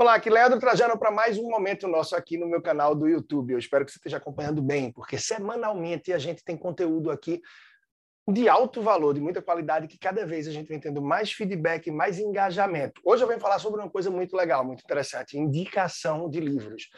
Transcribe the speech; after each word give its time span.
Olá, 0.00 0.14
aqui 0.14 0.30
Leandro 0.30 0.60
Trajano 0.60 0.96
para 0.96 1.10
mais 1.10 1.36
um 1.38 1.48
momento 1.48 1.88
nosso 1.88 2.14
aqui 2.14 2.38
no 2.38 2.46
meu 2.46 2.62
canal 2.62 2.94
do 2.94 3.08
YouTube. 3.08 3.52
Eu 3.52 3.58
espero 3.58 3.84
que 3.84 3.90
você 3.90 3.98
esteja 3.98 4.18
acompanhando 4.18 4.62
bem, 4.62 4.92
porque 4.92 5.18
semanalmente 5.18 6.12
a 6.12 6.18
gente 6.18 6.44
tem 6.44 6.56
conteúdo 6.56 7.10
aqui 7.10 7.42
de 8.30 8.48
alto 8.48 8.80
valor, 8.80 9.12
de 9.12 9.20
muita 9.20 9.42
qualidade, 9.42 9.88
que 9.88 9.98
cada 9.98 10.24
vez 10.24 10.46
a 10.46 10.52
gente 10.52 10.68
vem 10.68 10.78
tendo 10.78 11.02
mais 11.02 11.32
feedback, 11.32 11.90
mais 11.90 12.20
engajamento. 12.20 13.00
Hoje 13.04 13.24
eu 13.24 13.26
venho 13.26 13.40
falar 13.40 13.58
sobre 13.58 13.80
uma 13.80 13.90
coisa 13.90 14.08
muito 14.08 14.36
legal, 14.36 14.64
muito 14.64 14.84
interessante, 14.84 15.36
indicação 15.36 16.30
de 16.30 16.38
livros. 16.38 16.88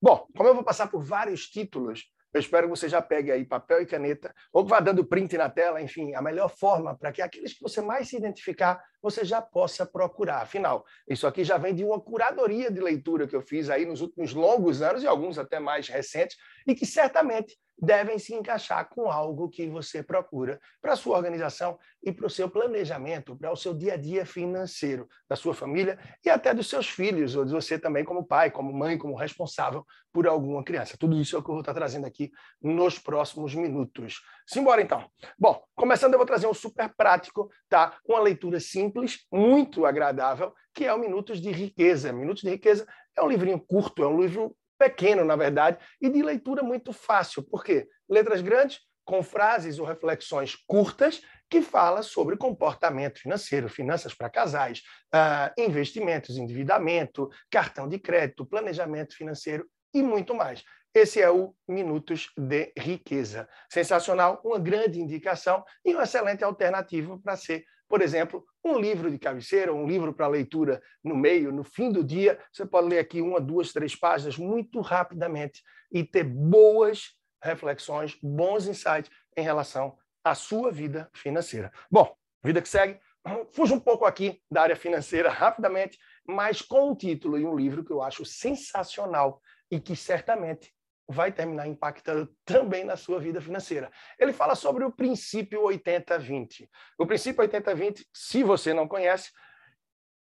Bom, 0.00 0.24
como 0.36 0.48
eu 0.48 0.54
vou 0.54 0.62
passar 0.62 0.86
por 0.88 1.02
vários 1.02 1.48
títulos, 1.48 2.04
eu 2.32 2.40
espero 2.40 2.66
que 2.66 2.70
você 2.70 2.88
já 2.88 3.00
pegue 3.00 3.32
aí 3.32 3.44
papel 3.44 3.82
e 3.82 3.86
caneta, 3.86 4.34
ou 4.52 4.64
que 4.64 4.70
vá 4.70 4.80
dando 4.80 5.04
print 5.04 5.36
na 5.36 5.48
tela, 5.48 5.80
enfim, 5.80 6.14
a 6.14 6.22
melhor 6.22 6.48
forma 6.48 6.96
para 6.96 7.12
que 7.12 7.22
aqueles 7.22 7.54
que 7.54 7.62
você 7.62 7.80
mais 7.80 8.08
se 8.08 8.16
identificar, 8.16 8.82
você 9.02 9.24
já 9.24 9.40
possa 9.40 9.86
procurar. 9.86 10.42
Afinal, 10.42 10.84
isso 11.08 11.26
aqui 11.26 11.44
já 11.44 11.56
vem 11.56 11.74
de 11.74 11.84
uma 11.84 12.00
curadoria 12.00 12.70
de 12.70 12.80
leitura 12.80 13.26
que 13.26 13.36
eu 13.36 13.42
fiz 13.42 13.70
aí 13.70 13.84
nos 13.84 14.00
últimos 14.00 14.32
longos 14.32 14.82
anos, 14.82 15.02
e 15.02 15.06
alguns 15.06 15.38
até 15.38 15.58
mais 15.58 15.88
recentes, 15.88 16.36
e 16.66 16.74
que 16.74 16.86
certamente 16.86 17.56
devem 17.80 18.18
se 18.18 18.34
encaixar 18.34 18.88
com 18.88 19.10
algo 19.10 19.48
que 19.48 19.68
você 19.68 20.02
procura 20.02 20.60
para 20.82 20.94
a 20.94 20.96
sua 20.96 21.16
organização 21.16 21.78
e 22.02 22.12
para 22.12 22.26
o 22.26 22.30
seu 22.30 22.50
planejamento, 22.50 23.36
para 23.36 23.52
o 23.52 23.56
seu 23.56 23.72
dia 23.72 23.94
a 23.94 23.96
dia 23.96 24.26
financeiro 24.26 25.08
da 25.28 25.36
sua 25.36 25.54
família 25.54 25.98
e 26.24 26.30
até 26.30 26.52
dos 26.52 26.68
seus 26.68 26.88
filhos, 26.88 27.36
ou 27.36 27.44
de 27.44 27.52
você 27.52 27.78
também 27.78 28.04
como 28.04 28.26
pai, 28.26 28.50
como 28.50 28.72
mãe, 28.72 28.98
como 28.98 29.14
responsável 29.14 29.86
por 30.12 30.26
alguma 30.26 30.64
criança. 30.64 30.96
Tudo 30.98 31.20
isso 31.20 31.36
é 31.36 31.38
o 31.38 31.42
que 31.42 31.50
eu 31.50 31.54
vou 31.54 31.60
estar 31.60 31.74
trazendo 31.74 32.06
aqui 32.06 32.32
nos 32.60 32.98
próximos 32.98 33.54
minutos. 33.54 34.22
Simbora 34.46 34.82
então. 34.82 35.08
Bom, 35.38 35.62
começando 35.76 36.14
eu 36.14 36.18
vou 36.18 36.26
trazer 36.26 36.46
um 36.46 36.54
super 36.54 36.92
prático, 36.96 37.48
tá? 37.68 37.96
Uma 38.04 38.20
leitura 38.20 38.58
simples, 38.58 38.87
muito 39.32 39.86
agradável, 39.86 40.54
que 40.74 40.84
é 40.84 40.92
o 40.92 40.98
Minutos 40.98 41.40
de 41.40 41.50
Riqueza. 41.50 42.12
Minutos 42.12 42.42
de 42.42 42.50
Riqueza 42.50 42.86
é 43.16 43.22
um 43.22 43.28
livrinho 43.28 43.60
curto, 43.60 44.02
é 44.02 44.06
um 44.06 44.20
livro 44.20 44.56
pequeno, 44.78 45.24
na 45.24 45.36
verdade, 45.36 45.78
e 46.00 46.08
de 46.08 46.22
leitura 46.22 46.62
muito 46.62 46.92
fácil. 46.92 47.42
Por 47.42 47.64
quê? 47.64 47.88
Letras 48.08 48.40
grandes, 48.40 48.80
com 49.04 49.22
frases 49.22 49.78
ou 49.78 49.86
reflexões 49.86 50.54
curtas 50.54 51.22
que 51.50 51.62
fala 51.62 52.02
sobre 52.02 52.36
comportamento 52.36 53.18
financeiro, 53.18 53.68
finanças 53.68 54.14
para 54.14 54.28
casais, 54.28 54.82
uh, 55.14 55.60
investimentos, 55.60 56.36
endividamento, 56.36 57.28
cartão 57.50 57.88
de 57.88 57.98
crédito, 57.98 58.44
planejamento 58.44 59.16
financeiro 59.16 59.66
e 59.94 60.02
muito 60.02 60.34
mais. 60.34 60.62
Esse 60.94 61.20
é 61.20 61.30
o 61.30 61.54
Minutos 61.66 62.30
de 62.36 62.72
Riqueza. 62.76 63.48
Sensacional, 63.70 64.40
uma 64.44 64.58
grande 64.58 65.00
indicação 65.00 65.64
e 65.84 65.94
uma 65.94 66.04
excelente 66.04 66.44
alternativa 66.44 67.18
para 67.18 67.36
ser 67.36 67.64
por 67.88 68.02
exemplo, 68.02 68.44
um 68.62 68.78
livro 68.78 69.10
de 69.10 69.18
cabeceira, 69.18 69.72
um 69.72 69.86
livro 69.86 70.12
para 70.12 70.28
leitura 70.28 70.80
no 71.02 71.16
meio, 71.16 71.50
no 71.50 71.64
fim 71.64 71.90
do 71.90 72.04
dia. 72.04 72.38
Você 72.52 72.66
pode 72.66 72.88
ler 72.88 72.98
aqui 72.98 73.20
uma, 73.20 73.40
duas, 73.40 73.72
três 73.72 73.96
páginas 73.96 74.36
muito 74.36 74.80
rapidamente 74.80 75.62
e 75.90 76.04
ter 76.04 76.24
boas 76.24 77.16
reflexões, 77.42 78.16
bons 78.22 78.66
insights 78.66 79.10
em 79.36 79.42
relação 79.42 79.96
à 80.22 80.34
sua 80.34 80.70
vida 80.70 81.08
financeira. 81.14 81.72
Bom, 81.90 82.14
vida 82.44 82.60
que 82.60 82.68
segue. 82.68 83.00
Fuja 83.52 83.74
um 83.74 83.80
pouco 83.80 84.04
aqui 84.04 84.42
da 84.50 84.62
área 84.62 84.76
financeira 84.76 85.30
rapidamente, 85.30 85.98
mas 86.26 86.60
com 86.60 86.90
um 86.90 86.94
título 86.94 87.38
e 87.38 87.46
um 87.46 87.56
livro 87.56 87.84
que 87.84 87.92
eu 87.92 88.02
acho 88.02 88.24
sensacional 88.24 89.40
e 89.70 89.80
que 89.80 89.96
certamente 89.96 90.74
vai 91.08 91.32
terminar 91.32 91.66
impactando 91.66 92.30
também 92.44 92.84
na 92.84 92.96
sua 92.96 93.18
vida 93.18 93.40
financeira. 93.40 93.90
Ele 94.18 94.32
fala 94.32 94.54
sobre 94.54 94.84
o 94.84 94.92
princípio 94.92 95.62
80-20. 95.62 96.68
O 96.98 97.06
princípio 97.06 97.42
80-20, 97.42 98.04
se 98.12 98.42
você 98.42 98.74
não 98.74 98.86
conhece, 98.86 99.30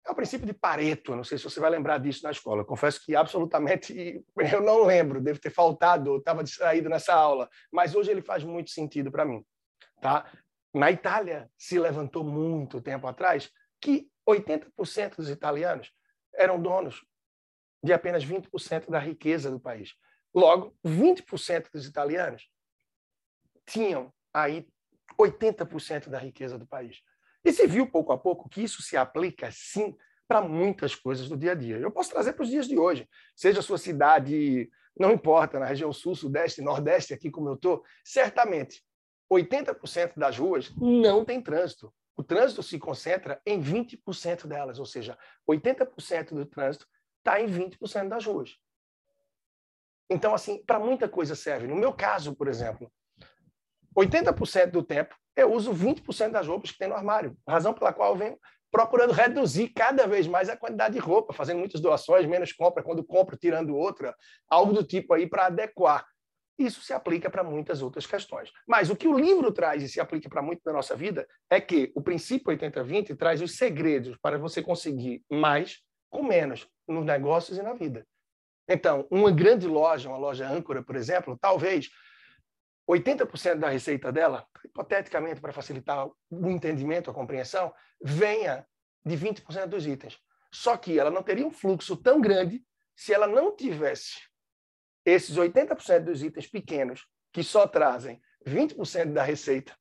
é 0.06 0.10
o 0.12 0.14
princípio 0.14 0.46
de 0.46 0.52
Pareto. 0.52 1.16
Não 1.16 1.24
sei 1.24 1.38
se 1.38 1.44
você 1.44 1.58
vai 1.58 1.70
lembrar 1.70 1.98
disso 1.98 2.22
na 2.22 2.30
escola. 2.30 2.64
Confesso 2.64 3.04
que 3.04 3.16
absolutamente 3.16 4.24
eu 4.52 4.62
não 4.62 4.84
lembro, 4.84 5.20
devo 5.20 5.40
ter 5.40 5.50
faltado, 5.50 6.18
estava 6.18 6.44
distraído 6.44 6.88
nessa 6.88 7.12
aula. 7.12 7.50
Mas 7.72 7.94
hoje 7.94 8.12
ele 8.12 8.22
faz 8.22 8.44
muito 8.44 8.70
sentido 8.70 9.10
para 9.10 9.24
mim. 9.24 9.44
Tá? 10.00 10.30
Na 10.72 10.90
Itália 10.92 11.50
se 11.58 11.78
levantou 11.80 12.22
muito 12.22 12.80
tempo 12.80 13.08
atrás 13.08 13.50
que 13.80 14.08
80% 14.28 15.16
dos 15.16 15.30
italianos 15.30 15.90
eram 16.34 16.60
donos 16.60 17.04
de 17.82 17.92
apenas 17.92 18.24
20% 18.24 18.88
da 18.88 18.98
riqueza 18.98 19.50
do 19.50 19.58
país. 19.58 19.94
Logo, 20.36 20.76
20% 20.84 21.70
dos 21.72 21.86
italianos 21.86 22.46
tinham 23.66 24.12
aí 24.34 24.68
80% 25.18 26.10
da 26.10 26.18
riqueza 26.18 26.58
do 26.58 26.66
país. 26.66 27.00
E 27.42 27.50
se 27.54 27.66
viu 27.66 27.90
pouco 27.90 28.12
a 28.12 28.18
pouco 28.18 28.46
que 28.46 28.62
isso 28.62 28.82
se 28.82 28.98
aplica, 28.98 29.48
sim, 29.50 29.96
para 30.28 30.42
muitas 30.42 30.94
coisas 30.94 31.26
do 31.26 31.38
dia 31.38 31.52
a 31.52 31.54
dia. 31.54 31.78
Eu 31.78 31.90
posso 31.90 32.10
trazer 32.10 32.34
para 32.34 32.42
os 32.42 32.50
dias 32.50 32.68
de 32.68 32.76
hoje. 32.76 33.08
Seja 33.34 33.60
a 33.60 33.62
sua 33.62 33.78
cidade, 33.78 34.68
não 34.98 35.10
importa, 35.10 35.58
na 35.58 35.64
região 35.64 35.90
sul, 35.90 36.14
sudeste, 36.14 36.60
nordeste, 36.60 37.14
aqui 37.14 37.30
como 37.30 37.48
eu 37.48 37.54
estou, 37.54 37.82
certamente 38.04 38.84
80% 39.32 40.18
das 40.18 40.36
ruas 40.36 40.70
não 40.76 41.24
tem 41.24 41.40
trânsito. 41.40 41.94
O 42.14 42.22
trânsito 42.22 42.62
se 42.62 42.78
concentra 42.78 43.40
em 43.46 43.58
20% 43.58 44.46
delas, 44.46 44.78
ou 44.78 44.84
seja, 44.84 45.16
80% 45.48 46.34
do 46.34 46.44
trânsito 46.44 46.86
está 47.20 47.40
em 47.40 47.46
20% 47.46 48.08
das 48.08 48.26
ruas. 48.26 48.54
Então, 50.10 50.34
assim, 50.34 50.62
para 50.64 50.78
muita 50.78 51.08
coisa 51.08 51.34
serve. 51.34 51.66
No 51.66 51.76
meu 51.76 51.92
caso, 51.92 52.34
por 52.34 52.48
exemplo, 52.48 52.90
80% 53.96 54.70
do 54.70 54.82
tempo 54.82 55.14
eu 55.36 55.52
uso 55.52 55.72
20% 55.72 56.30
das 56.30 56.46
roupas 56.46 56.70
que 56.70 56.78
tem 56.78 56.88
no 56.88 56.94
armário, 56.94 57.36
razão 57.46 57.74
pela 57.74 57.92
qual 57.92 58.12
eu 58.12 58.16
venho 58.16 58.38
procurando 58.70 59.12
reduzir 59.12 59.68
cada 59.68 60.06
vez 60.06 60.26
mais 60.26 60.48
a 60.48 60.56
quantidade 60.56 60.94
de 60.94 61.00
roupa, 61.00 61.32
fazendo 61.32 61.58
muitas 61.58 61.80
doações, 61.80 62.26
menos 62.26 62.52
compra, 62.52 62.82
quando 62.82 63.04
compro, 63.04 63.36
tirando 63.36 63.76
outra, 63.76 64.14
algo 64.48 64.72
do 64.72 64.82
tipo 64.82 65.14
aí 65.14 65.26
para 65.26 65.46
adequar. 65.46 66.04
Isso 66.58 66.82
se 66.82 66.92
aplica 66.92 67.30
para 67.30 67.44
muitas 67.44 67.80
outras 67.80 68.06
questões. 68.06 68.50
Mas 68.66 68.90
o 68.90 68.96
que 68.96 69.06
o 69.06 69.18
livro 69.18 69.52
traz 69.52 69.82
e 69.82 69.88
se 69.88 70.00
aplica 70.00 70.28
para 70.28 70.42
muito 70.42 70.62
da 70.64 70.72
nossa 70.72 70.96
vida 70.96 71.26
é 71.50 71.60
que 71.60 71.92
o 71.94 72.02
princípio 72.02 72.54
80-20 72.54 73.16
traz 73.16 73.40
os 73.40 73.56
segredos 73.56 74.16
para 74.20 74.38
você 74.38 74.62
conseguir 74.62 75.22
mais 75.30 75.78
com 76.10 76.22
menos 76.22 76.66
nos 76.88 77.04
negócios 77.04 77.58
e 77.58 77.62
na 77.62 77.74
vida. 77.74 78.06
Então, 78.68 79.06
uma 79.10 79.30
grande 79.30 79.66
loja, 79.66 80.08
uma 80.08 80.18
loja 80.18 80.48
âncora, 80.48 80.82
por 80.82 80.96
exemplo, 80.96 81.38
talvez 81.40 81.88
80% 82.88 83.56
da 83.56 83.68
receita 83.68 84.12
dela, 84.12 84.46
hipoteticamente 84.64 85.40
para 85.40 85.52
facilitar 85.52 86.08
o 86.30 86.50
entendimento, 86.50 87.10
a 87.10 87.14
compreensão, 87.14 87.72
venha 88.02 88.66
de 89.04 89.16
20% 89.16 89.66
dos 89.66 89.86
itens. 89.86 90.18
Só 90.52 90.76
que 90.76 90.98
ela 90.98 91.10
não 91.10 91.22
teria 91.22 91.46
um 91.46 91.50
fluxo 91.50 91.96
tão 91.96 92.20
grande 92.20 92.64
se 92.94 93.12
ela 93.12 93.26
não 93.26 93.54
tivesse 93.54 94.20
esses 95.04 95.36
80% 95.36 96.04
dos 96.04 96.22
itens 96.22 96.46
pequenos 96.48 97.06
que 97.32 97.42
só 97.42 97.66
trazem 97.66 98.20
20% 98.46 99.12
da 99.12 99.22
receita. 99.22 99.76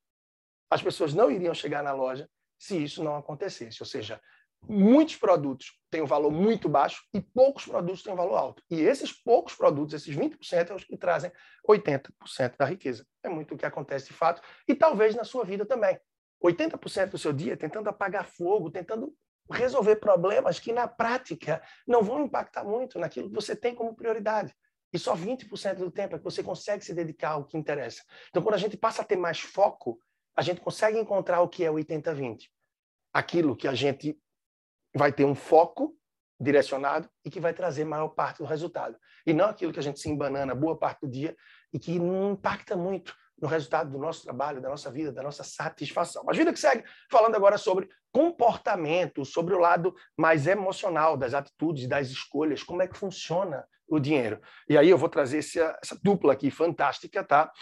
As 0.70 0.82
pessoas 0.82 1.14
não 1.14 1.30
iriam 1.30 1.54
chegar 1.54 1.82
na 1.82 1.92
loja 1.92 2.28
se 2.58 2.82
isso 2.82 3.02
não 3.02 3.16
acontecesse. 3.16 3.82
Ou 3.82 3.86
seja, 3.86 4.20
muitos 4.68 5.16
produtos 5.16 5.78
têm 5.90 6.02
um 6.02 6.06
valor 6.06 6.30
muito 6.30 6.68
baixo 6.68 7.02
e 7.14 7.20
poucos 7.20 7.64
produtos 7.64 8.02
têm 8.02 8.12
um 8.12 8.16
valor 8.16 8.36
alto. 8.36 8.62
E 8.70 8.80
esses 8.80 9.12
poucos 9.12 9.54
produtos, 9.54 9.94
esses 9.94 10.14
20%, 10.14 10.70
é 10.70 10.74
os 10.74 10.84
que 10.84 10.96
trazem 10.96 11.30
80% 11.68 12.56
da 12.58 12.64
riqueza. 12.64 13.06
É 13.22 13.28
muito 13.28 13.54
o 13.54 13.58
que 13.58 13.66
acontece 13.66 14.08
de 14.08 14.12
fato. 14.12 14.42
E 14.66 14.74
talvez 14.74 15.14
na 15.14 15.24
sua 15.24 15.44
vida 15.44 15.64
também. 15.64 15.98
80% 16.42 17.10
do 17.10 17.18
seu 17.18 17.32
dia 17.32 17.56
tentando 17.56 17.88
apagar 17.88 18.26
fogo, 18.26 18.70
tentando 18.70 19.14
resolver 19.50 19.96
problemas 19.96 20.58
que 20.58 20.72
na 20.72 20.88
prática 20.88 21.62
não 21.86 22.02
vão 22.02 22.24
impactar 22.24 22.64
muito 22.64 22.98
naquilo 22.98 23.28
que 23.28 23.34
você 23.34 23.54
tem 23.54 23.74
como 23.74 23.94
prioridade. 23.94 24.54
E 24.92 24.98
só 24.98 25.14
20% 25.14 25.76
do 25.76 25.90
tempo 25.90 26.14
é 26.14 26.18
que 26.18 26.24
você 26.24 26.42
consegue 26.42 26.84
se 26.84 26.94
dedicar 26.94 27.30
ao 27.30 27.44
que 27.44 27.56
interessa. 27.56 28.02
Então, 28.28 28.42
quando 28.42 28.54
a 28.54 28.58
gente 28.58 28.76
passa 28.76 29.02
a 29.02 29.04
ter 29.04 29.16
mais 29.16 29.40
foco, 29.40 29.98
a 30.34 30.42
gente 30.42 30.60
consegue 30.60 30.98
encontrar 30.98 31.40
o 31.40 31.48
que 31.48 31.64
é 31.64 31.70
80-20. 31.70 32.48
Aquilo 33.12 33.56
que 33.56 33.66
a 33.66 33.74
gente 33.74 34.18
vai 34.96 35.12
ter 35.12 35.24
um 35.24 35.34
foco 35.34 35.96
direcionado 36.40 37.08
e 37.24 37.30
que 37.30 37.40
vai 37.40 37.52
trazer 37.52 37.84
maior 37.84 38.08
parte 38.08 38.38
do 38.38 38.44
resultado. 38.44 38.96
E 39.26 39.32
não 39.32 39.46
aquilo 39.46 39.72
que 39.72 39.78
a 39.78 39.82
gente 39.82 40.00
se 40.00 40.08
embanana 40.08 40.54
boa 40.54 40.78
parte 40.78 41.00
do 41.00 41.08
dia 41.08 41.36
e 41.72 41.78
que 41.78 41.98
não 41.98 42.32
impacta 42.32 42.76
muito 42.76 43.14
no 43.40 43.48
resultado 43.48 43.90
do 43.90 43.98
nosso 43.98 44.22
trabalho, 44.22 44.60
da 44.60 44.68
nossa 44.68 44.90
vida, 44.90 45.12
da 45.12 45.22
nossa 45.22 45.44
satisfação. 45.44 46.22
Mas 46.24 46.36
vida 46.36 46.52
que 46.52 46.58
segue, 46.58 46.84
falando 47.10 47.34
agora 47.34 47.58
sobre 47.58 47.88
comportamento, 48.10 49.24
sobre 49.24 49.54
o 49.54 49.58
lado 49.58 49.94
mais 50.16 50.46
emocional 50.46 51.16
das 51.16 51.34
atitudes, 51.34 51.86
das 51.86 52.08
escolhas, 52.08 52.62
como 52.62 52.80
é 52.80 52.88
que 52.88 52.96
funciona 52.96 53.66
o 53.88 53.98
dinheiro. 53.98 54.40
E 54.68 54.76
aí 54.78 54.88
eu 54.88 54.96
vou 54.96 55.08
trazer 55.08 55.38
essa, 55.38 55.78
essa 55.82 55.98
dupla 56.02 56.32
aqui 56.32 56.50
fantástica, 56.50 57.22
tá? 57.22 57.52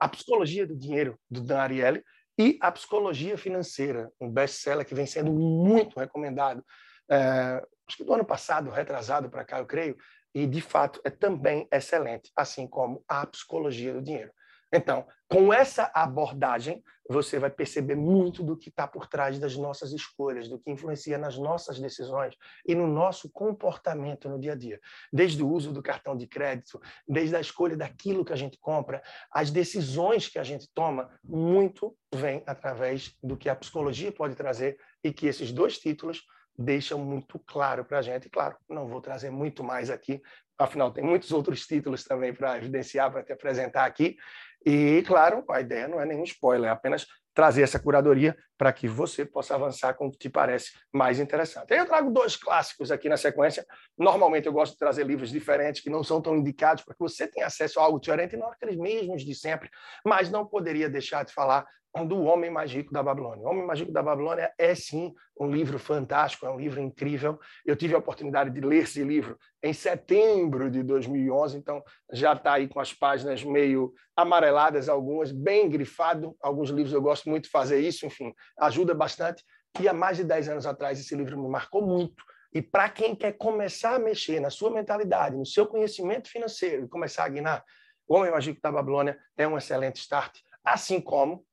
A 0.00 0.08
psicologia 0.08 0.66
do 0.66 0.76
dinheiro 0.76 1.16
do 1.30 1.40
Dan 1.40 1.60
Ariely 1.60 2.02
e 2.38 2.58
A 2.60 2.72
Psicologia 2.72 3.36
Financeira, 3.36 4.10
um 4.20 4.30
best-seller 4.30 4.86
que 4.86 4.94
vem 4.94 5.06
sendo 5.06 5.32
muito 5.32 5.98
recomendado, 5.98 6.64
é, 7.10 7.62
acho 7.86 7.96
que 7.96 8.04
do 8.04 8.14
ano 8.14 8.24
passado, 8.24 8.70
retrasado 8.70 9.28
para 9.28 9.44
cá, 9.44 9.58
eu 9.58 9.66
creio, 9.66 9.96
e 10.34 10.46
de 10.46 10.60
fato 10.60 11.00
é 11.04 11.10
também 11.10 11.68
excelente, 11.70 12.32
assim 12.34 12.66
como 12.66 13.04
A 13.06 13.26
Psicologia 13.26 13.92
do 13.92 14.02
Dinheiro. 14.02 14.32
Então, 14.72 15.06
com 15.28 15.52
essa 15.52 15.90
abordagem, 15.94 16.82
você 17.08 17.38
vai 17.38 17.50
perceber 17.50 17.94
muito 17.94 18.42
do 18.42 18.56
que 18.56 18.70
está 18.70 18.86
por 18.86 19.06
trás 19.06 19.38
das 19.38 19.56
nossas 19.56 19.92
escolhas, 19.92 20.48
do 20.48 20.58
que 20.58 20.70
influencia 20.70 21.18
nas 21.18 21.36
nossas 21.36 21.78
decisões 21.78 22.34
e 22.66 22.74
no 22.74 22.86
nosso 22.86 23.30
comportamento 23.30 24.28
no 24.28 24.38
dia 24.38 24.52
a 24.52 24.56
dia. 24.56 24.80
Desde 25.12 25.42
o 25.42 25.48
uso 25.48 25.72
do 25.72 25.82
cartão 25.82 26.16
de 26.16 26.26
crédito, 26.26 26.80
desde 27.06 27.36
a 27.36 27.40
escolha 27.40 27.76
daquilo 27.76 28.24
que 28.24 28.32
a 28.32 28.36
gente 28.36 28.58
compra, 28.58 29.02
as 29.30 29.50
decisões 29.50 30.28
que 30.28 30.38
a 30.38 30.44
gente 30.44 30.68
toma, 30.72 31.10
muito 31.22 31.94
vem 32.14 32.42
através 32.46 33.14
do 33.22 33.36
que 33.36 33.48
a 33.48 33.56
psicologia 33.56 34.12
pode 34.12 34.34
trazer 34.34 34.78
e 35.04 35.12
que 35.12 35.26
esses 35.26 35.52
dois 35.52 35.78
títulos 35.78 36.22
deixam 36.56 36.98
muito 36.98 37.38
claro 37.38 37.84
para 37.84 37.98
a 37.98 38.02
gente. 38.02 38.28
Claro, 38.28 38.56
não 38.68 38.86
vou 38.86 39.00
trazer 39.00 39.30
muito 39.30 39.64
mais 39.64 39.90
aqui, 39.90 40.22
afinal, 40.58 40.92
tem 40.92 41.04
muitos 41.04 41.32
outros 41.32 41.66
títulos 41.66 42.04
também 42.04 42.32
para 42.32 42.56
evidenciar, 42.56 43.10
para 43.10 43.22
te 43.22 43.32
apresentar 43.32 43.84
aqui. 43.84 44.16
E, 44.64 45.02
claro, 45.06 45.44
a 45.50 45.60
ideia 45.60 45.88
não 45.88 46.00
é 46.00 46.06
nenhum 46.06 46.24
spoiler, 46.24 46.68
é 46.68 46.72
apenas 46.72 47.06
trazer 47.34 47.62
essa 47.62 47.78
curadoria 47.78 48.36
para 48.58 48.72
que 48.72 48.86
você 48.86 49.24
possa 49.24 49.54
avançar 49.54 49.94
com 49.94 50.06
o 50.06 50.10
que 50.10 50.18
te 50.18 50.28
parece 50.28 50.72
mais 50.92 51.18
interessante. 51.18 51.72
Aí 51.72 51.78
eu 51.78 51.86
trago 51.86 52.10
dois 52.10 52.36
clássicos 52.36 52.90
aqui 52.90 53.08
na 53.08 53.16
sequência. 53.16 53.66
Normalmente 53.98 54.46
eu 54.46 54.52
gosto 54.52 54.72
de 54.72 54.78
trazer 54.78 55.06
livros 55.06 55.30
diferentes 55.30 55.82
que 55.82 55.90
não 55.90 56.04
são 56.04 56.20
tão 56.20 56.36
indicados 56.36 56.84
para 56.84 56.94
que 56.94 57.00
você 57.00 57.26
tenha 57.26 57.46
acesso 57.46 57.80
a 57.80 57.84
algo 57.84 57.98
diferente 57.98 58.36
não 58.36 58.50
aqueles 58.50 58.76
mesmos 58.76 59.24
de 59.24 59.34
sempre, 59.34 59.70
mas 60.04 60.30
não 60.30 60.46
poderia 60.46 60.88
deixar 60.88 61.24
de 61.24 61.32
falar 61.32 61.66
do 62.06 62.22
Homem 62.22 62.50
Mais 62.50 62.72
Rico 62.72 62.92
da 62.92 63.02
Babilônia. 63.02 63.44
O 63.44 63.50
Homem 63.50 63.66
Mais 63.66 63.78
Rico 63.78 63.92
da 63.92 64.02
Babilônia 64.02 64.50
é, 64.58 64.74
sim, 64.74 65.14
um 65.38 65.50
livro 65.50 65.78
fantástico, 65.78 66.46
é 66.46 66.50
um 66.50 66.58
livro 66.58 66.80
incrível. 66.80 67.38
Eu 67.66 67.76
tive 67.76 67.94
a 67.94 67.98
oportunidade 67.98 68.50
de 68.50 68.60
ler 68.60 68.84
esse 68.84 69.04
livro 69.04 69.36
em 69.62 69.74
setembro 69.74 70.70
de 70.70 70.82
2011, 70.82 71.58
então 71.58 71.82
já 72.10 72.32
está 72.32 72.54
aí 72.54 72.66
com 72.66 72.80
as 72.80 72.94
páginas 72.94 73.44
meio 73.44 73.92
amareladas, 74.16 74.88
algumas, 74.88 75.30
bem 75.30 75.68
grifado. 75.68 76.34
Alguns 76.40 76.70
livros 76.70 76.94
eu 76.94 77.02
gosto 77.02 77.28
muito 77.28 77.44
de 77.44 77.50
fazer 77.50 77.80
isso, 77.80 78.06
enfim, 78.06 78.32
ajuda 78.58 78.94
bastante. 78.94 79.44
E 79.78 79.86
há 79.86 79.92
mais 79.92 80.16
de 80.16 80.24
10 80.24 80.48
anos 80.48 80.66
atrás, 80.66 80.98
esse 80.98 81.14
livro 81.14 81.38
me 81.38 81.48
marcou 81.48 81.86
muito. 81.86 82.24
E 82.54 82.62
para 82.62 82.88
quem 82.88 83.14
quer 83.14 83.32
começar 83.32 83.96
a 83.96 83.98
mexer 83.98 84.40
na 84.40 84.50
sua 84.50 84.70
mentalidade, 84.70 85.36
no 85.36 85.46
seu 85.46 85.66
conhecimento 85.66 86.28
financeiro 86.28 86.84
e 86.84 86.88
começar 86.88 87.24
a 87.24 87.28
guinar, 87.28 87.64
O 88.06 88.14
Homem 88.14 88.30
Mais 88.30 88.46
Rico 88.46 88.60
da 88.62 88.72
Babilônia 88.72 89.18
é 89.36 89.46
um 89.46 89.56
excelente 89.56 89.96
start, 89.96 90.38
assim 90.64 91.00
como 91.00 91.44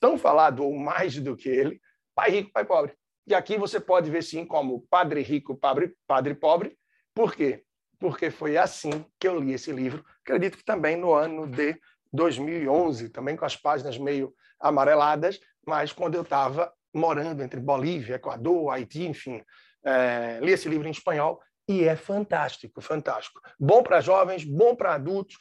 tão 0.00 0.18
falado 0.18 0.64
ou 0.64 0.76
mais 0.76 1.18
do 1.18 1.36
que 1.36 1.48
ele, 1.48 1.80
pai 2.14 2.30
rico, 2.30 2.52
pai 2.52 2.64
pobre. 2.64 2.94
E 3.26 3.34
aqui 3.34 3.58
você 3.58 3.78
pode 3.78 4.10
ver 4.10 4.22
sim 4.22 4.44
como 4.44 4.86
padre 4.88 5.22
rico, 5.22 5.54
padre, 5.54 5.94
padre 6.06 6.34
pobre. 6.34 6.78
Por 7.14 7.34
quê? 7.34 7.62
Porque 7.98 8.30
foi 8.30 8.56
assim 8.56 9.04
que 9.18 9.28
eu 9.28 9.38
li 9.38 9.52
esse 9.52 9.72
livro. 9.72 10.04
Acredito 10.22 10.56
que 10.56 10.64
também 10.64 10.96
no 10.96 11.12
ano 11.12 11.46
de 11.46 11.78
2011, 12.12 13.10
também 13.10 13.36
com 13.36 13.44
as 13.44 13.56
páginas 13.56 13.98
meio 13.98 14.32
amareladas, 14.58 15.38
mas 15.66 15.92
quando 15.92 16.14
eu 16.14 16.22
estava 16.22 16.72
morando 16.94 17.42
entre 17.42 17.60
Bolívia, 17.60 18.14
Equador, 18.14 18.72
Haiti, 18.72 19.06
enfim, 19.06 19.42
é, 19.84 20.38
li 20.40 20.52
esse 20.52 20.68
livro 20.68 20.88
em 20.88 20.90
espanhol 20.90 21.40
e 21.68 21.84
é 21.84 21.94
fantástico, 21.94 22.80
fantástico. 22.80 23.40
Bom 23.60 23.82
para 23.82 24.00
jovens, 24.00 24.42
bom 24.42 24.74
para 24.74 24.94
adultos, 24.94 25.36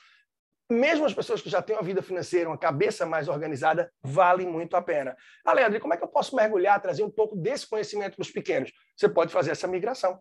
mesmo 0.70 1.06
as 1.06 1.14
pessoas 1.14 1.42
que 1.42 1.50
já 1.50 1.62
têm 1.62 1.76
uma 1.76 1.84
vida 1.84 2.02
financeira, 2.02 2.50
uma 2.50 2.58
cabeça 2.58 3.06
mais 3.06 3.28
organizada, 3.28 3.92
vale 4.02 4.46
muito 4.46 4.76
a 4.76 4.82
pena. 4.82 5.16
Leandro, 5.46 5.80
como 5.80 5.94
é 5.94 5.98
que 5.98 6.04
eu 6.04 6.08
posso 6.08 6.36
mergulhar, 6.36 6.82
trazer 6.82 7.04
um 7.04 7.10
pouco 7.10 7.36
desse 7.36 7.68
conhecimento 7.68 8.16
para 8.16 8.24
os 8.24 8.32
pequenos? 8.32 8.72
Você 8.96 9.08
pode 9.08 9.32
fazer 9.32 9.52
essa 9.52 9.68
migração. 9.68 10.20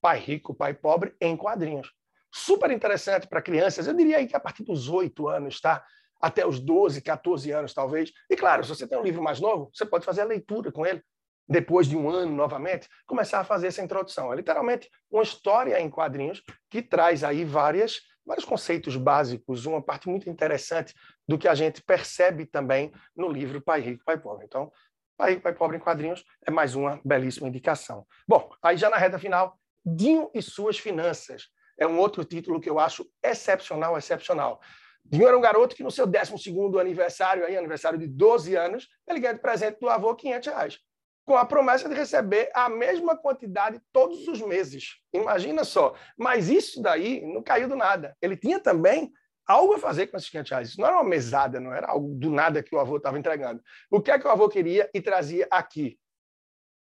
Pai 0.00 0.18
rico, 0.18 0.54
pai 0.54 0.72
pobre, 0.74 1.14
em 1.20 1.36
quadrinhos. 1.36 1.92
Super 2.32 2.70
interessante 2.70 3.26
para 3.26 3.42
crianças, 3.42 3.86
eu 3.86 3.94
diria 3.94 4.18
aí 4.18 4.26
que 4.26 4.36
a 4.36 4.40
partir 4.40 4.62
dos 4.62 4.88
oito 4.88 5.28
anos, 5.28 5.60
tá? 5.60 5.84
Até 6.20 6.46
os 6.46 6.60
12, 6.60 7.02
14 7.02 7.50
anos, 7.50 7.74
talvez. 7.74 8.12
E 8.30 8.36
claro, 8.36 8.62
se 8.62 8.68
você 8.68 8.86
tem 8.86 8.96
um 8.96 9.02
livro 9.02 9.22
mais 9.22 9.40
novo, 9.40 9.70
você 9.74 9.84
pode 9.84 10.04
fazer 10.04 10.22
a 10.22 10.24
leitura 10.24 10.70
com 10.70 10.86
ele. 10.86 11.02
Depois 11.48 11.88
de 11.88 11.96
um 11.96 12.08
ano, 12.08 12.34
novamente, 12.34 12.88
começar 13.04 13.40
a 13.40 13.44
fazer 13.44 13.66
essa 13.66 13.82
introdução. 13.82 14.32
É 14.32 14.36
literalmente 14.36 14.88
uma 15.10 15.24
história 15.24 15.78
em 15.80 15.90
quadrinhos 15.90 16.42
que 16.70 16.80
traz 16.80 17.24
aí 17.24 17.44
várias 17.44 18.00
vários 18.24 18.44
conceitos 18.44 18.96
básicos, 18.96 19.66
uma 19.66 19.82
parte 19.82 20.08
muito 20.08 20.28
interessante 20.28 20.94
do 21.26 21.38
que 21.38 21.48
a 21.48 21.54
gente 21.54 21.82
percebe 21.82 22.46
também 22.46 22.92
no 23.16 23.28
livro 23.28 23.60
Pai 23.60 23.80
Rico, 23.80 24.04
Pai 24.04 24.18
Pobre. 24.18 24.44
Então, 24.44 24.72
Pai 25.16 25.30
Rico, 25.30 25.42
Pai 25.42 25.54
Pobre 25.54 25.76
em 25.76 25.80
quadrinhos 25.80 26.24
é 26.46 26.50
mais 26.50 26.74
uma 26.74 27.00
belíssima 27.04 27.48
indicação. 27.48 28.06
Bom, 28.26 28.50
aí 28.62 28.76
já 28.76 28.88
na 28.88 28.96
reta 28.96 29.18
final, 29.18 29.58
Dinho 29.84 30.30
e 30.32 30.40
suas 30.40 30.78
finanças. 30.78 31.48
É 31.76 31.86
um 31.86 31.98
outro 31.98 32.24
título 32.24 32.60
que 32.60 32.70
eu 32.70 32.78
acho 32.78 33.04
excepcional, 33.22 33.98
excepcional. 33.98 34.60
Dinho 35.04 35.26
era 35.26 35.36
um 35.36 35.40
garoto 35.40 35.74
que 35.74 35.82
no 35.82 35.90
seu 35.90 36.06
12º 36.06 36.80
aniversário, 36.80 37.44
aí, 37.44 37.56
aniversário 37.56 37.98
de 37.98 38.06
12 38.06 38.54
anos, 38.54 38.88
ele 39.08 39.18
ganha 39.18 39.34
de 39.34 39.40
presente 39.40 39.80
do 39.80 39.88
avô 39.88 40.14
500 40.14 40.46
reais 40.48 40.80
com 41.24 41.36
a 41.36 41.44
promessa 41.44 41.88
de 41.88 41.94
receber 41.94 42.50
a 42.54 42.68
mesma 42.68 43.16
quantidade 43.16 43.80
todos 43.92 44.26
os 44.26 44.40
meses. 44.40 44.96
Imagina 45.12 45.64
só. 45.64 45.94
Mas 46.16 46.48
isso 46.48 46.82
daí 46.82 47.20
não 47.22 47.42
caiu 47.42 47.68
do 47.68 47.76
nada. 47.76 48.16
Ele 48.20 48.36
tinha 48.36 48.58
também 48.58 49.12
algo 49.46 49.74
a 49.74 49.78
fazer 49.78 50.08
com 50.08 50.16
esses 50.16 50.30
500 50.30 50.50
reais. 50.50 50.68
Isso 50.68 50.80
não 50.80 50.88
era 50.88 50.96
uma 50.96 51.08
mesada, 51.08 51.60
não 51.60 51.72
era 51.72 51.88
algo 51.88 52.14
do 52.14 52.30
nada 52.30 52.62
que 52.62 52.74
o 52.74 52.78
avô 52.78 52.96
estava 52.96 53.18
entregando. 53.18 53.62
O 53.90 54.00
que 54.00 54.10
é 54.10 54.18
que 54.18 54.26
o 54.26 54.30
avô 54.30 54.48
queria 54.48 54.90
e 54.92 55.00
trazia 55.00 55.46
aqui? 55.50 55.98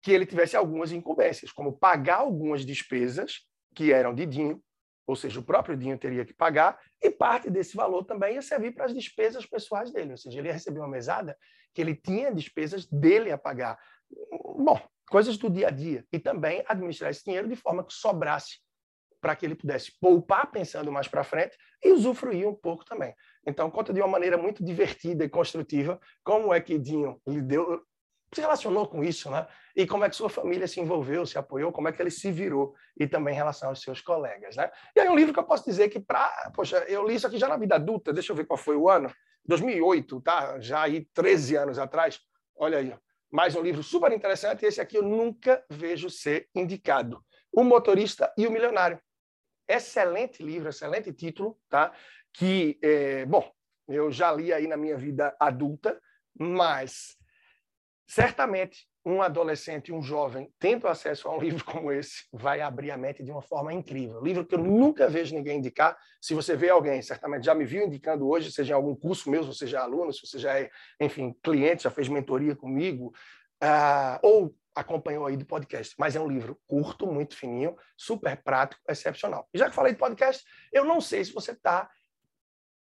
Que 0.01 0.11
ele 0.11 0.25
tivesse 0.25 0.55
algumas 0.55 0.91
incumbências, 0.91 1.51
como 1.51 1.77
pagar 1.77 2.17
algumas 2.17 2.65
despesas 2.65 3.45
que 3.75 3.91
eram 3.91 4.13
de 4.13 4.25
Dinho, 4.25 4.61
ou 5.05 5.15
seja, 5.15 5.39
o 5.39 5.43
próprio 5.43 5.77
Dinho 5.77 5.97
teria 5.97 6.25
que 6.25 6.33
pagar, 6.33 6.79
e 7.01 7.09
parte 7.09 7.49
desse 7.49 7.75
valor 7.75 8.03
também 8.03 8.35
ia 8.35 8.41
servir 8.41 8.73
para 8.73 8.85
as 8.85 8.93
despesas 8.93 9.45
pessoais 9.45 9.91
dele, 9.91 10.11
ou 10.11 10.17
seja, 10.17 10.39
ele 10.39 10.47
ia 10.47 10.53
receber 10.53 10.79
uma 10.79 10.87
mesada 10.87 11.37
que 11.73 11.81
ele 11.81 11.95
tinha 11.95 12.33
despesas 12.33 12.85
dele 12.87 13.31
a 13.31 13.37
pagar 13.37 13.77
bom, 14.57 14.79
coisas 15.09 15.37
do 15.37 15.49
dia 15.49 15.67
a 15.67 15.71
dia. 15.71 16.05
E 16.11 16.19
também 16.19 16.63
administrar 16.67 17.11
esse 17.11 17.23
dinheiro 17.23 17.47
de 17.47 17.55
forma 17.55 17.83
que 17.83 17.93
sobrasse 17.93 18.57
para 19.19 19.35
que 19.35 19.45
ele 19.45 19.55
pudesse 19.55 19.91
poupar 19.99 20.51
pensando 20.51 20.91
mais 20.91 21.07
para 21.07 21.23
frente 21.23 21.57
e 21.83 21.91
usufruir 21.91 22.47
um 22.47 22.53
pouco 22.53 22.85
também. 22.85 23.13
Então, 23.45 23.69
conta 23.69 23.91
de 23.91 23.99
uma 23.99 24.07
maneira 24.07 24.37
muito 24.37 24.63
divertida 24.63 25.25
e 25.25 25.29
construtiva 25.29 25.99
como 26.23 26.53
é 26.53 26.61
que 26.61 26.77
Dinho 26.77 27.19
lhe 27.27 27.41
deu, 27.41 27.81
se 28.33 28.41
relacionou 28.41 28.87
com 28.87 29.03
isso, 29.03 29.31
né? 29.31 29.47
E 29.75 29.87
como 29.87 30.03
é 30.03 30.09
que 30.09 30.15
sua 30.15 30.29
família 30.29 30.67
se 30.67 30.79
envolveu, 30.79 31.25
se 31.25 31.37
apoiou, 31.37 31.71
como 31.71 31.87
é 31.87 31.91
que 31.91 32.01
ele 32.01 32.11
se 32.11 32.31
virou 32.31 32.75
e 32.99 33.07
também 33.07 33.33
em 33.33 33.37
relação 33.37 33.69
aos 33.69 33.81
seus 33.81 34.01
colegas, 34.01 34.55
né? 34.55 34.69
E 34.95 34.99
aí 34.99 35.09
um 35.09 35.15
livro 35.15 35.33
que 35.33 35.39
eu 35.39 35.45
posso 35.45 35.63
dizer 35.63 35.89
que 35.89 35.99
para, 35.99 36.51
poxa, 36.53 36.77
eu 36.87 37.07
li 37.07 37.15
isso 37.15 37.25
aqui 37.25 37.37
já 37.37 37.47
na 37.47 37.57
vida 37.57 37.75
adulta, 37.75 38.13
deixa 38.13 38.31
eu 38.31 38.35
ver 38.35 38.45
qual 38.45 38.57
foi 38.57 38.75
o 38.75 38.89
ano, 38.89 39.11
2008, 39.45 40.21
tá? 40.21 40.59
Já 40.59 40.81
aí 40.81 41.07
13 41.13 41.55
anos 41.55 41.79
atrás. 41.79 42.19
Olha 42.55 42.79
aí, 42.79 42.93
mais 43.31 43.55
um 43.55 43.61
livro 43.61 43.83
super 43.83 44.11
interessante, 44.11 44.65
esse 44.65 44.79
aqui 44.79 44.97
eu 44.97 45.03
nunca 45.03 45.63
vejo 45.69 46.09
ser 46.09 46.49
indicado. 46.55 47.23
O 47.51 47.63
Motorista 47.63 48.33
e 48.37 48.47
o 48.47 48.51
Milionário. 48.51 49.01
Excelente 49.67 50.41
livro, 50.41 50.69
excelente 50.69 51.11
título, 51.11 51.59
tá? 51.67 51.93
Que, 52.33 52.79
é, 52.81 53.25
bom, 53.25 53.51
eu 53.87 54.11
já 54.11 54.31
li 54.31 54.53
aí 54.53 54.67
na 54.67 54.77
minha 54.77 54.97
vida 54.97 55.35
adulta, 55.39 56.01
mas 56.39 57.17
certamente 58.07 58.87
um 59.07 59.21
adolescente, 59.21 59.93
um 59.93 60.03
jovem, 60.03 60.51
tendo 60.59 60.85
acesso 60.85 61.29
a 61.29 61.35
um 61.35 61.39
livro 61.41 61.63
como 61.63 61.93
esse, 61.93 62.25
vai 62.31 62.59
abrir 62.59 62.91
a 62.91 62.97
mente 62.97 63.23
de 63.23 63.31
uma 63.31 63.41
forma 63.41 63.73
incrível. 63.73 64.21
Livro 64.21 64.45
que 64.45 64.53
eu 64.53 64.59
nunca 64.59 65.07
vejo 65.07 65.33
ninguém 65.33 65.59
indicar. 65.59 65.97
Se 66.21 66.33
você 66.33 66.57
vê 66.57 66.69
alguém, 66.69 67.01
certamente 67.01 67.45
já 67.45 67.55
me 67.55 67.63
viu 67.63 67.85
indicando 67.85 68.27
hoje, 68.27 68.51
seja 68.51 68.73
em 68.73 68.75
algum 68.75 68.93
curso 68.93 69.29
meu, 69.29 69.43
se 69.43 69.47
você 69.47 69.65
já 69.65 69.79
é 69.79 69.81
aluno, 69.81 70.11
se 70.11 70.27
você 70.27 70.37
já 70.37 70.59
é, 70.59 70.69
enfim, 70.99 71.33
cliente, 71.41 71.83
já 71.83 71.89
fez 71.89 72.09
mentoria 72.09 72.53
comigo, 72.53 73.13
uh, 73.63 74.19
ou 74.21 74.53
acompanhou 74.75 75.25
aí 75.25 75.37
do 75.37 75.45
podcast. 75.45 75.95
Mas 75.97 76.17
é 76.17 76.19
um 76.19 76.27
livro 76.27 76.59
curto, 76.67 77.07
muito 77.07 77.37
fininho, 77.37 77.77
super 77.95 78.35
prático, 78.43 78.81
excepcional. 78.89 79.47
E 79.53 79.57
já 79.57 79.69
que 79.69 79.75
falei 79.75 79.93
de 79.93 79.99
podcast, 79.99 80.43
eu 80.73 80.83
não 80.83 80.99
sei 80.99 81.23
se 81.23 81.31
você 81.31 81.53
está 81.53 81.89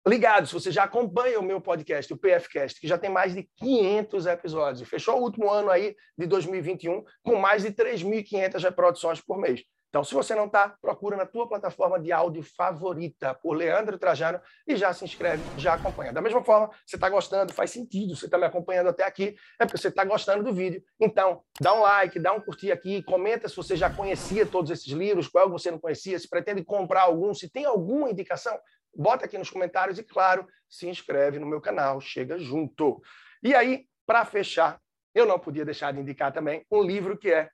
ligado, 0.08 0.48
se 0.48 0.54
você 0.54 0.72
já 0.72 0.84
acompanha 0.84 1.40
o 1.40 1.44
meu 1.44 1.62
podcast, 1.62 2.12
o 2.12 2.18
PFcast, 2.18 2.80
que 2.80 2.88
já 2.88 2.98
tem 2.98 3.10
mais 3.10 3.34
de 3.34 3.48
500 3.58 4.26
episódios, 4.26 4.90
fechou 4.90 5.20
o 5.20 5.24
último 5.24 5.50
ano 5.50 5.70
aí 5.70 5.96
de 6.18 6.26
2021 6.26 7.04
com 7.24 7.36
mais 7.36 7.64
de 7.64 7.72
3.500 7.72 8.64
reproduções 8.64 9.22
por 9.22 9.38
mês. 9.38 9.62
Então, 9.92 10.06
se 10.06 10.14
você 10.14 10.34
não 10.34 10.46
está, 10.46 10.70
procura 10.82 11.18
na 11.18 11.26
tua 11.26 11.50
plataforma 11.50 12.00
de 12.00 12.14
áudio 12.14 12.42
favorita 12.42 13.34
por 13.34 13.52
Leandro 13.58 14.00
Trajano 14.00 14.40
e 14.66 14.78
já 14.78 14.94
se 14.94 15.04
inscreve, 15.04 15.44
já 15.60 15.74
acompanha. 15.74 16.14
Da 16.14 16.22
mesma 16.22 16.42
forma, 16.46 16.70
você 16.86 16.96
está 16.96 17.10
gostando, 17.10 17.52
faz 17.52 17.72
sentido, 17.72 18.16
você 18.16 18.24
está 18.24 18.38
me 18.38 18.46
acompanhando 18.46 18.88
até 18.88 19.04
aqui, 19.04 19.36
é 19.60 19.66
porque 19.66 19.78
você 19.78 19.90
está 19.90 20.06
gostando 20.06 20.46
do 20.46 20.54
vídeo. 20.54 20.82
Então, 20.98 21.44
dá 21.60 21.74
um 21.74 21.82
like, 21.82 22.18
dá 22.20 22.32
um 22.32 22.40
curtir 22.40 22.72
aqui, 22.72 23.04
comenta 23.04 23.50
se 23.50 23.56
você 23.58 23.76
já 23.76 23.90
conhecia 23.90 24.46
todos 24.46 24.72
esses 24.72 24.94
livros, 24.94 25.28
qual 25.28 25.50
você 25.50 25.70
não 25.70 25.78
conhecia, 25.78 26.18
se 26.18 26.30
pretende 26.30 26.64
comprar 26.64 27.02
algum, 27.02 27.34
se 27.34 27.50
tem 27.52 27.66
alguma 27.66 28.10
indicação, 28.10 28.58
bota 28.96 29.26
aqui 29.26 29.38
nos 29.38 29.50
comentários 29.50 29.98
e, 29.98 30.04
claro, 30.04 30.48
se 30.70 30.88
inscreve 30.88 31.40
no 31.40 31.46
meu 31.46 31.62
canal, 31.62 32.00
chega 32.00 32.38
junto. 32.38 33.02
E 33.44 33.54
aí, 33.54 33.88
para 34.06 34.26
fechar, 34.26 34.82
eu 35.14 35.26
não 35.26 35.40
podia 35.40 35.66
deixar 35.66 35.92
de 35.92 36.00
indicar 36.00 36.32
também 36.32 36.66
um 36.72 36.82
livro 36.82 37.18
que 37.18 37.32
é 37.32 37.50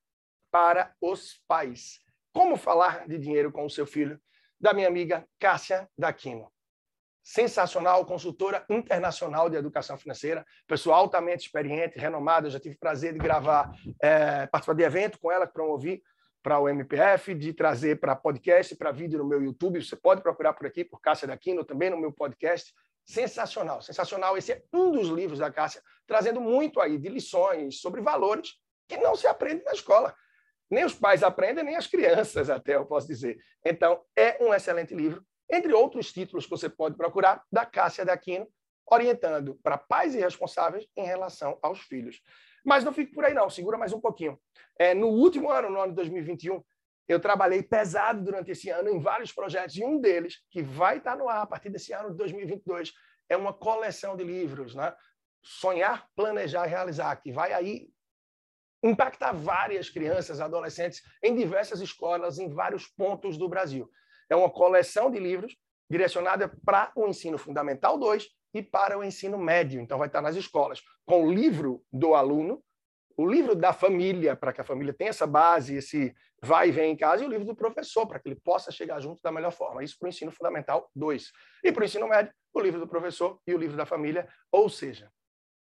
Para 0.51 0.94
os 1.01 1.41
Pais. 1.48 2.00
Como 2.34 2.56
falar 2.56 3.08
de 3.08 3.17
dinheiro 3.17 3.51
com 3.51 3.65
o 3.65 3.70
seu 3.70 3.86
filho, 3.86 4.20
da 4.60 4.74
minha 4.74 4.88
amiga 4.88 5.27
Cássia 5.39 5.89
Daquino. 5.98 6.51
sensacional, 7.24 8.06
consultora 8.06 8.65
internacional 8.70 9.50
de 9.50 9.58
educação 9.58 9.98
financeira, 9.98 10.46
pessoa 10.65 10.96
altamente 10.96 11.46
experiente, 11.46 12.00
renomada. 12.00 12.48
Eu 12.48 12.51
já 12.51 12.60
tive 12.60 12.77
prazer 12.77 13.12
de 13.12 13.20
gravar, 13.20 13.70
é, 14.01 14.48
participar 14.48 14.75
de 14.75 14.84
evento 14.84 15.20
com 15.20 15.29
ela 15.29 15.46
que 15.46 15.53
promovi 15.53 16.01
para 16.41 16.60
o 16.60 16.70
MPF, 16.70 17.34
de 17.34 17.53
trazer 17.53 18.00
para 18.00 18.15
podcast, 18.15 18.75
para 18.75 18.91
vídeo 18.91 19.20
no 19.20 19.25
meu 19.25 19.41
YouTube. 19.41 19.84
Você 19.84 19.96
pode 19.96 20.22
procurar 20.22 20.53
por 20.53 20.65
aqui, 20.65 20.84
por 20.84 21.01
Cássia 21.01 21.27
Daquino, 21.27 21.63
também 21.63 21.89
no 21.89 21.98
meu 21.98 22.12
podcast. 22.12 22.74
Sensacional, 23.06 23.82
sensacional. 23.82 24.38
Esse 24.38 24.53
é 24.53 24.63
um 24.74 24.91
dos 24.91 25.08
livros 25.10 25.39
da 25.39 25.51
Cássia, 25.51 25.82
trazendo 26.06 26.41
muito 26.41 26.79
aí 26.79 26.98
de 26.98 27.10
lições 27.10 27.79
sobre 27.79 28.01
valores 28.01 28.56
que 28.88 28.98
não 28.98 29.15
se 29.15 29.27
aprende 29.27 29.63
na 29.63 29.72
escola. 29.72 30.15
Nem 30.70 30.86
os 30.86 30.94
pais 30.94 31.24
aprendem, 31.24 31.63
nem 31.63 31.75
as 31.75 31.88
crianças, 31.88 32.50
até 32.50 32.75
eu 32.75 32.86
posso 32.86 33.08
dizer. 33.08 33.38
Então, 33.65 34.03
é 34.15 34.38
um 34.44 34.53
excelente 34.53 34.94
livro 34.94 35.24
entre 35.50 35.74
outros 35.74 36.12
títulos 36.12 36.46
que 36.46 36.50
você 36.50 36.70
pode 36.70 36.98
procurar, 36.98 37.41
da 37.51 37.65
Cássia 37.65 38.03
Daquino, 38.03 38.48
orientando 38.86 39.56
para 39.62 39.77
pais 39.77 40.15
e 40.15 40.20
responsáveis 40.20 40.86
em 40.96 41.06
relação 41.06 41.58
aos 41.62 41.79
filhos. 41.82 42.22
Mas 42.67 42.83
não 42.83 42.91
fique 42.91 43.13
por 43.13 43.24
aí, 43.24 43.33
não, 43.33 43.50
segura 43.50 43.77
mais 43.77 43.93
um 43.93 44.01
pouquinho. 44.01 44.38
É, 44.77 44.93
no 44.93 45.07
último 45.07 45.50
ano, 45.50 45.69
no 45.69 45.79
ano 45.79 45.93
de 45.93 45.95
2021, 45.95 46.62
eu 47.07 47.17
trabalhei 47.17 47.63
pesado 47.63 48.21
durante 48.21 48.51
esse 48.51 48.69
ano 48.69 48.89
em 48.89 49.00
vários 49.00 49.31
projetos, 49.31 49.77
e 49.77 49.86
um 49.86 50.01
deles, 50.01 50.43
que 50.51 50.62
vai 50.62 50.97
estar 50.97 51.15
no 51.15 51.29
ar 51.29 51.43
a 51.43 51.45
partir 51.47 51.69
desse 51.69 51.93
ano 51.93 52.12
de 52.12 52.17
2022, 52.17 52.91
é 53.29 53.38
uma 53.38 53.53
coleção 53.53 54.17
de 54.17 54.25
livros, 54.25 54.75
né? 54.75 54.93
Sonhar, 55.41 56.09
Planejar 56.13 56.67
e 56.67 56.69
Realizar, 56.69 57.15
que 57.21 57.31
vai 57.31 57.53
aí 57.53 57.88
impactar 58.83 59.31
várias 59.31 59.89
crianças, 59.89 60.41
adolescentes, 60.41 61.01
em 61.24 61.33
diversas 61.33 61.79
escolas, 61.79 62.38
em 62.38 62.50
vários 62.50 62.86
pontos 62.86 63.38
do 63.38 63.47
Brasil. 63.47 63.89
É 64.29 64.36
uma 64.36 64.50
coleção 64.50 65.09
de 65.09 65.19
livros 65.19 65.55
direcionada 65.89 66.53
para 66.65 66.91
o 66.97 67.07
ensino 67.07 67.38
fundamental 67.38 67.97
2 67.97 68.27
e 68.53 68.61
para 68.61 68.97
o 68.97 69.03
ensino 69.03 69.37
médio. 69.37 69.79
Então, 69.81 69.97
vai 69.97 70.07
estar 70.07 70.21
nas 70.21 70.35
escolas 70.35 70.81
com 71.05 71.25
o 71.25 71.31
livro 71.31 71.83
do 71.91 72.15
aluno, 72.15 72.63
o 73.15 73.25
livro 73.25 73.55
da 73.55 73.73
família, 73.73 74.35
para 74.35 74.53
que 74.53 74.61
a 74.61 74.63
família 74.63 74.93
tenha 74.93 75.09
essa 75.09 75.25
base, 75.25 75.75
esse 75.75 76.13
vai 76.41 76.69
e 76.69 76.71
vem 76.71 76.91
em 76.91 76.95
casa, 76.95 77.23
e 77.23 77.27
o 77.27 77.29
livro 77.29 77.45
do 77.45 77.55
professor, 77.55 78.05
para 78.05 78.19
que 78.19 78.29
ele 78.29 78.39
possa 78.39 78.71
chegar 78.71 78.99
junto 78.99 79.21
da 79.23 79.31
melhor 79.31 79.51
forma. 79.51 79.83
Isso 79.83 79.97
para 79.97 80.05
o 80.05 80.09
ensino 80.09 80.31
fundamental 80.31 80.89
2. 80.95 81.31
E 81.63 81.71
para 81.71 81.81
o 81.81 81.85
ensino 81.85 82.07
médio, 82.07 82.31
o 82.53 82.59
livro 82.59 82.79
do 82.79 82.87
professor 82.87 83.39
e 83.47 83.55
o 83.55 83.57
livro 83.57 83.75
da 83.75 83.85
família. 83.85 84.27
Ou 84.51 84.69
seja, 84.69 85.11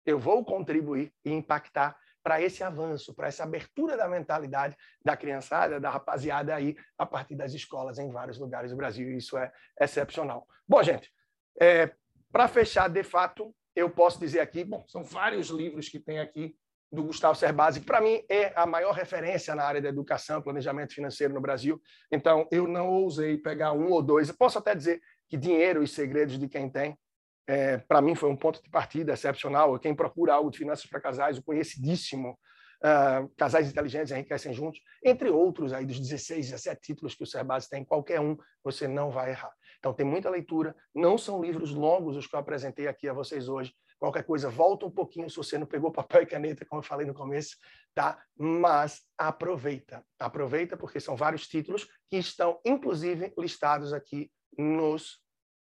eu 0.07 0.19
vou 0.19 0.45
contribuir 0.45 1.13
e 1.25 1.31
impactar 1.31 1.97
para 2.23 2.41
esse 2.41 2.63
avanço, 2.63 3.15
para 3.15 3.29
essa 3.29 3.43
abertura 3.43 3.97
da 3.97 4.09
mentalidade 4.09 4.77
da 5.05 5.17
criançada, 5.17 5.81
da 5.81 5.91
rapaziada 5.91 6.55
aí, 6.55 6.77
a 6.97 7.05
partir 7.05 7.35
das 7.35 7.53
escolas 7.53 7.99
em 7.99 8.11
vários 8.11 8.39
lugares 8.39 8.71
do 8.71 8.77
Brasil. 8.77 9.11
E 9.11 9.17
isso 9.17 9.37
é 9.37 9.53
excepcional. 9.81 10.47
Bom, 10.67 10.83
gente, 10.83 11.13
é, 11.61 11.93
para 12.33 12.49
fechar, 12.49 12.89
de 12.89 13.03
fato, 13.03 13.55
eu 13.77 13.91
posso 13.91 14.19
dizer 14.19 14.41
aqui, 14.41 14.65
bom, 14.65 14.85
são 14.89 15.05
vários 15.05 15.49
livros 15.49 15.89
que 15.89 16.01
tem 16.01 16.19
aqui 16.19 16.57
do 16.91 17.05
Gustavo 17.05 17.35
Cerbasi, 17.35 17.81
que 17.81 17.87
para 17.87 18.01
mim 18.01 18.23
é 18.29 18.53
a 18.55 18.67
maior 18.67 18.93
referência 18.93 19.55
na 19.55 19.65
área 19.65 19.81
da 19.81 19.89
educação, 19.89 20.43
planejamento 20.43 20.95
financeiro 20.95 21.33
no 21.33 21.41
Brasil. 21.41 21.81
Então, 22.11 22.47
eu 22.51 22.67
não 22.67 22.89
ousei 22.89 23.39
pegar 23.39 23.73
um 23.73 23.91
ou 23.91 24.03
dois. 24.03 24.29
Eu 24.29 24.37
posso 24.37 24.59
até 24.59 24.75
dizer 24.75 25.01
que 25.29 25.37
Dinheiro 25.37 25.83
e 25.83 25.89
Segredos 25.89 26.39
de 26.39 26.49
Quem 26.49 26.69
Tem 26.69 26.99
é, 27.47 27.79
para 27.79 28.01
mim 28.01 28.15
foi 28.15 28.31
um 28.31 28.37
ponto 28.37 28.63
de 28.63 28.71
partida 28.71 29.13
excepcional. 29.13 29.79
Quem 29.79 29.95
procura 29.95 30.35
algo 30.35 30.51
de 30.51 30.59
finanças 30.59 30.87
para 30.87 31.01
casais, 31.01 31.39
o 31.39 31.43
conhecidíssimo 31.43 32.39
uh, 32.83 33.29
Casais 33.37 33.69
Inteligentes 33.69 34.13
Enriquecem 34.13 34.53
Juntos, 34.53 34.81
entre 35.05 35.29
outros 35.29 35.73
aí 35.73 35.85
dos 35.85 35.99
16, 35.99 36.51
17 36.51 36.81
títulos 36.81 37.15
que 37.15 37.23
o 37.23 37.27
Cerbasi 37.27 37.69
tem, 37.69 37.85
qualquer 37.85 38.21
um 38.21 38.37
você 38.63 38.87
não 38.87 39.11
vai 39.11 39.31
errar. 39.31 39.53
Então 39.83 39.93
tem 39.93 40.07
muita 40.07 40.31
leitura, 40.31 40.77
não 40.95 41.19
são 41.19 41.43
livros 41.43 41.73
longos 41.73 42.17
os 42.17 42.25
que 42.25 42.37
eu 42.37 42.39
apresentei 42.39 42.87
aqui 42.87 43.09
a 43.09 43.13
vocês 43.13 43.49
hoje. 43.49 43.75
Qualquer 43.99 44.23
coisa, 44.23 44.49
volta 44.49 44.87
um 44.87 44.91
pouquinho 44.91 45.29
se 45.29 45.37
você 45.37 45.59
não 45.59 45.67
pegou 45.67 45.91
papel 45.93 46.23
e 46.23 46.27
caneta, 46.27 46.65
como 46.65 46.79
eu 46.79 46.87
falei 46.87 47.05
no 47.05 47.13
começo, 47.13 47.57
tá? 47.93 48.23
Mas 48.39 49.03
aproveita, 49.19 50.05
aproveita 50.21 50.77
porque 50.77 51.01
são 51.01 51.17
vários 51.17 51.49
títulos 51.49 51.89
que 52.09 52.17
estão 52.17 52.61
inclusive 52.65 53.35
listados 53.37 53.93
aqui 53.93 54.31
nos 54.57 55.21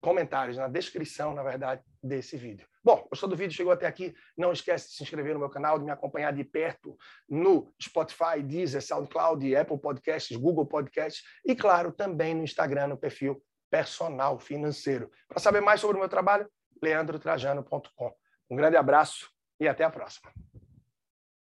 comentários, 0.01 0.57
na 0.57 0.69
descrição, 0.69 1.35
na 1.35 1.43
verdade, 1.43 1.83
desse 2.03 2.39
vídeo. 2.39 2.67
Bom, 2.83 3.07
gostou 3.11 3.29
do 3.29 3.37
vídeo, 3.37 3.55
chegou 3.55 3.73
até 3.73 3.87
aqui, 3.87 4.15
não 4.39 4.53
esquece 4.53 4.89
de 4.89 4.95
se 4.95 5.03
inscrever 5.03 5.35
no 5.35 5.41
meu 5.41 5.51
canal, 5.51 5.79
de 5.79 5.85
me 5.85 5.91
acompanhar 5.91 6.33
de 6.33 6.45
perto 6.45 6.97
no 7.29 7.75
Spotify, 7.83 8.43
Deezer, 8.43 8.81
SoundCloud, 8.81 9.55
Apple 9.55 9.79
Podcasts, 9.79 10.35
Google 10.35 10.65
Podcasts 10.65 11.23
e, 11.45 11.55
claro, 11.55 11.93
também 11.93 12.35
no 12.35 12.43
Instagram, 12.43 12.87
no 12.87 12.97
perfil 12.97 13.43
Personal 13.71 14.39
Financeiro. 14.39 15.11
Para 15.29 15.41
saber 15.41 15.61
mais 15.61 15.81
sobre 15.81 15.97
o 15.97 16.01
meu 16.01 16.09
trabalho, 16.09 16.49
leandrotrajano.com. 16.83 18.15
Um 18.51 18.57
grande 18.57 18.77
abraço 18.77 19.31
e 19.61 19.69
até 19.69 19.85
a 19.85 19.91
próxima. 19.91 20.33